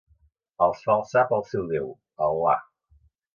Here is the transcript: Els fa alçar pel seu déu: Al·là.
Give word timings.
Els 0.65 0.79
fa 0.85 0.91
alçar 0.95 1.23
pel 1.33 1.45
seu 1.51 1.67
déu: 1.75 1.93
Al·là. 2.29 2.57